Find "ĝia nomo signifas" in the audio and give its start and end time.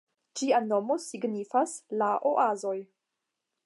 0.39-1.77